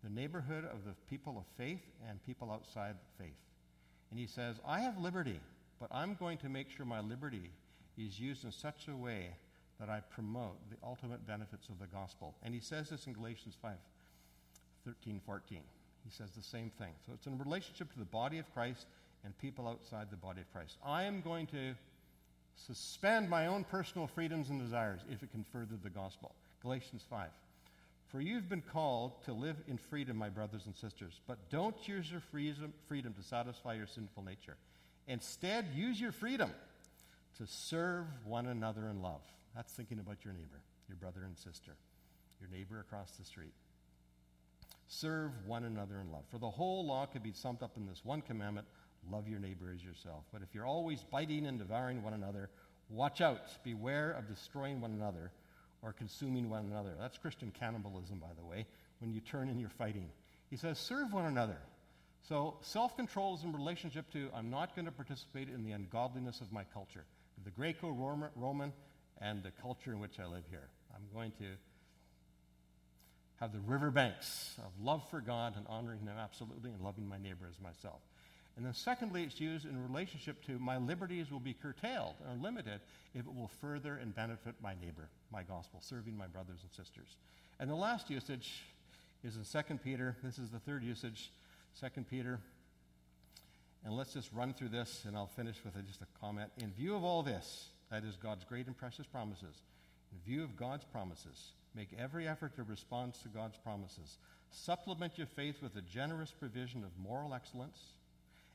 [0.02, 3.36] the neighborhood of the people of faith and people outside faith.
[4.10, 5.40] And he says, I have liberty,
[5.78, 7.50] but I'm going to make sure my liberty
[7.98, 9.28] is used in such a way
[9.78, 12.34] that I promote the ultimate benefits of the gospel.
[12.42, 13.72] And he says this in Galatians 5
[14.86, 15.58] 13, 14.
[16.04, 16.92] He says the same thing.
[17.06, 18.86] So it's in relationship to the body of Christ
[19.24, 20.78] and people outside the body of Christ.
[20.84, 21.74] I am going to
[22.56, 26.34] suspend my own personal freedoms and desires if it can further the gospel.
[26.62, 27.28] Galatians 5.
[28.10, 32.10] For you've been called to live in freedom, my brothers and sisters, but don't use
[32.10, 32.72] your freedom,
[33.14, 34.56] to satisfy your sinful nature.
[35.06, 36.50] Instead, use your freedom
[37.38, 39.20] to serve one another in love.
[39.54, 41.72] That's thinking about your neighbor, your brother and sister,
[42.40, 43.52] your neighbor across the street.
[44.88, 46.24] Serve one another in love.
[46.30, 48.66] For the whole law could be summed up in this one commandment
[49.10, 50.24] love your neighbor as yourself.
[50.32, 52.50] But if you're always biting and devouring one another,
[52.88, 53.40] watch out.
[53.64, 55.30] Beware of destroying one another
[55.82, 56.94] or consuming one another.
[56.98, 58.66] That's Christian cannibalism, by the way,
[59.00, 60.08] when you turn and you're fighting.
[60.50, 61.58] He says, serve one another.
[62.28, 66.40] So self control is in relationship to I'm not going to participate in the ungodliness
[66.40, 67.04] of my culture,
[67.44, 67.90] the Greco
[68.36, 68.72] Roman
[69.20, 70.68] and the culture in which I live here.
[70.94, 71.46] I'm going to
[73.40, 77.46] have the riverbanks of love for God and honoring Him absolutely and loving my neighbor
[77.48, 78.00] as myself.
[78.56, 82.80] And then, secondly, it's used in relationship to my liberties will be curtailed or limited
[83.14, 87.16] if it will further and benefit my neighbor, my gospel, serving my brothers and sisters.
[87.58, 88.62] And the last usage
[89.22, 90.16] is in 2 Peter.
[90.22, 91.30] This is the third usage,
[91.80, 92.40] 2 Peter.
[93.84, 96.50] And let's just run through this, and I'll finish with just a comment.
[96.58, 99.62] In view of all this, that is God's great and precious promises,
[100.12, 104.18] in view of God's promises, Make every effort to respond to God's promises.
[104.50, 107.78] Supplement your faith with a generous provision of moral excellence.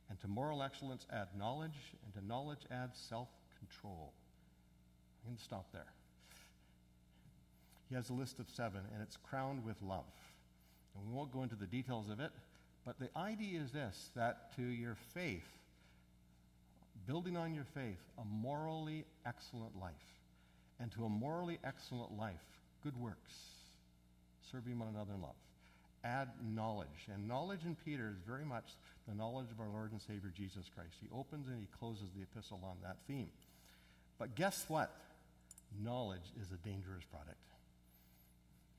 [0.09, 1.93] And to moral excellence, add knowledge.
[2.03, 4.11] And to knowledge, add self control.
[5.23, 5.87] Going to stop there.
[7.89, 10.05] He has a list of seven, and it's crowned with love.
[10.95, 12.31] And we won't go into the details of it,
[12.85, 15.47] but the idea is this that to your faith,
[17.07, 19.93] building on your faith, a morally excellent life.
[20.79, 22.43] And to a morally excellent life,
[22.83, 23.33] good works,
[24.51, 25.35] serving one another in love.
[26.03, 27.07] Add knowledge.
[27.11, 28.65] And knowledge in Peter is very much
[29.07, 30.93] the knowledge of our Lord and Savior Jesus Christ.
[31.01, 33.29] He opens and he closes the epistle on that theme.
[34.19, 34.93] But guess what?
[35.83, 37.39] Knowledge is a dangerous product.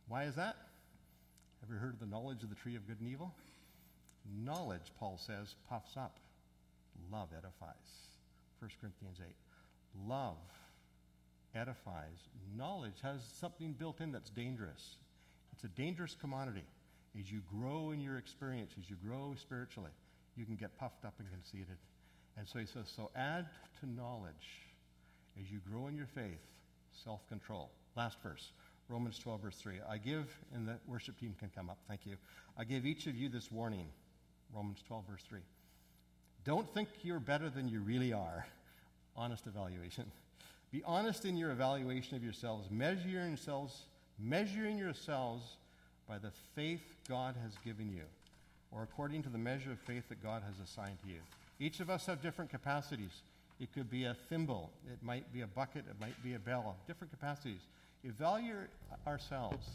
[0.08, 0.56] Why is that?
[1.60, 3.34] Have you heard of the knowledge of the tree of good and evil?
[4.44, 6.18] Knowledge, Paul says, puffs up.
[7.12, 7.74] Love edifies.
[8.60, 9.34] 1 Corinthians 8.
[10.08, 10.36] Love
[11.54, 12.28] edifies.
[12.56, 14.96] Knowledge has something built in that's dangerous.
[15.52, 16.64] It's a dangerous commodity.
[17.18, 19.90] As you grow in your experience, as you grow spiritually,
[20.36, 21.78] you can get puffed up and conceited.
[22.36, 23.46] And so he says, so add
[23.80, 24.66] to knowledge
[25.40, 26.40] as you grow in your faith,
[27.04, 27.70] self control.
[27.96, 28.52] Last verse,
[28.88, 29.74] Romans 12, verse 3.
[29.88, 32.16] I give, and the worship team can come up, thank you.
[32.56, 33.86] I give each of you this warning,
[34.54, 35.40] Romans 12, verse 3.
[36.44, 38.46] Don't think you're better than you really are.
[39.16, 40.04] Honest evaluation.
[40.70, 43.82] Be honest in your evaluation of yourselves, measuring yourselves,
[44.18, 45.56] measuring yourselves
[46.08, 48.02] by the faith God has given you,
[48.70, 51.18] or according to the measure of faith that God has assigned to you.
[51.58, 53.22] Each of us have different capacities.
[53.58, 56.76] It could be a thimble, it might be a bucket, it might be a bell,
[56.86, 57.60] different capacities.
[58.04, 58.68] Evaluate
[59.06, 59.66] ourselves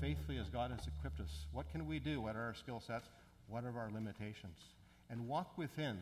[0.00, 1.46] faithfully as God has equipped us.
[1.52, 2.20] What can we do?
[2.20, 3.08] What are our skill sets?
[3.48, 4.58] What are our limitations?
[5.10, 5.98] And walk within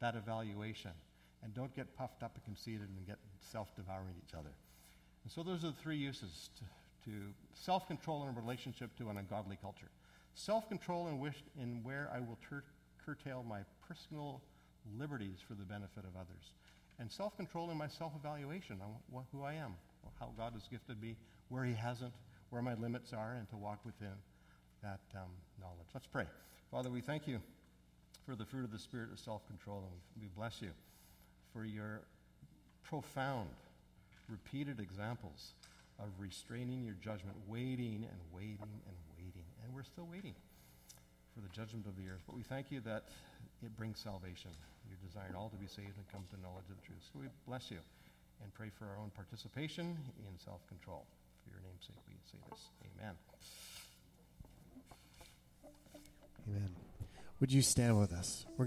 [0.00, 0.92] that evaluation.
[1.42, 3.18] And don't get puffed up and conceited and get
[3.52, 4.50] self devouring each other.
[5.22, 7.16] And so, those are the three uses to, to
[7.54, 9.90] self control in a relationship to an ungodly culture.
[10.34, 12.64] Self control in, in where I will tur-
[13.04, 14.40] curtail my personal
[14.98, 16.52] liberties for the benefit of others.
[16.98, 19.74] And self control in my self evaluation on wh- who I am,
[20.18, 21.16] how God has gifted me,
[21.48, 22.12] where He hasn't,
[22.50, 24.14] where my limits are, and to walk within
[24.82, 25.30] that um,
[25.60, 25.88] knowledge.
[25.94, 26.26] Let's pray.
[26.70, 27.40] Father, we thank you
[28.26, 30.70] for the fruit of the Spirit of self control, and we bless you
[31.52, 32.02] for your
[32.84, 33.48] profound,
[34.28, 35.52] repeated examples
[35.98, 39.44] of restraining your judgment, waiting and waiting and waiting.
[39.64, 40.34] And we're still waiting
[41.34, 42.22] for the judgment of the earth.
[42.26, 43.04] But we thank you that
[43.62, 44.50] it brings salvation.
[44.88, 47.02] You desired all to be saved and come to knowledge of the truth.
[47.12, 47.78] So we bless you
[48.42, 51.06] and pray for our own participation in self control.
[51.44, 52.68] For your name's sake, we say this.
[52.98, 53.14] Amen.
[56.48, 56.70] Amen.
[57.40, 58.46] Would you stand with us?
[58.56, 58.66] We're going